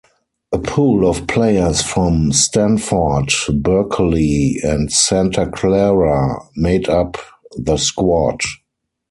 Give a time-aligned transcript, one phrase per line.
[0.51, 7.17] A pool of players from Stanford, Berkeley, and Santa Clara made up
[7.55, 8.39] the squad.